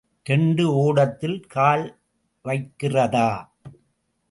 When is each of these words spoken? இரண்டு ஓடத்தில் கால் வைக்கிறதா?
இரண்டு 0.25 0.63
ஓடத்தில் 0.73 1.37
கால் 1.47 1.85
வைக்கிறதா? 2.45 3.29